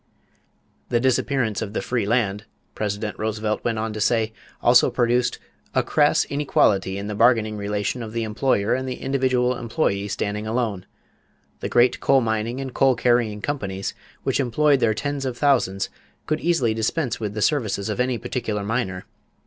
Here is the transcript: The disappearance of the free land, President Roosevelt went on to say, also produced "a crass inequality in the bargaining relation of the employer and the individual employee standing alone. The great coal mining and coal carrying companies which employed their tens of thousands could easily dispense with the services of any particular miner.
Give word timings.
The 0.89 0.99
disappearance 0.99 1.61
of 1.61 1.73
the 1.73 1.81
free 1.83 2.07
land, 2.07 2.45
President 2.73 3.19
Roosevelt 3.19 3.63
went 3.63 3.77
on 3.77 3.93
to 3.93 4.01
say, 4.01 4.33
also 4.59 4.89
produced 4.89 5.37
"a 5.75 5.83
crass 5.83 6.25
inequality 6.25 6.97
in 6.97 7.05
the 7.05 7.13
bargaining 7.13 7.55
relation 7.55 8.01
of 8.01 8.11
the 8.11 8.23
employer 8.23 8.73
and 8.73 8.89
the 8.89 8.95
individual 8.95 9.55
employee 9.55 10.07
standing 10.07 10.47
alone. 10.47 10.87
The 11.59 11.69
great 11.69 11.99
coal 11.99 12.19
mining 12.21 12.59
and 12.59 12.73
coal 12.73 12.95
carrying 12.95 13.41
companies 13.43 13.93
which 14.23 14.39
employed 14.39 14.79
their 14.79 14.95
tens 14.95 15.23
of 15.23 15.37
thousands 15.37 15.89
could 16.25 16.39
easily 16.39 16.73
dispense 16.73 17.19
with 17.19 17.35
the 17.35 17.41
services 17.43 17.87
of 17.87 17.99
any 17.99 18.17
particular 18.17 18.63
miner. 18.63 19.05